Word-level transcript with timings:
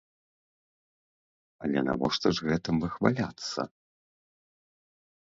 Але 1.67 1.79
навошта 1.89 2.27
ж 2.37 2.47
гэтым 2.49 2.75
выхваляцца? 2.85 3.61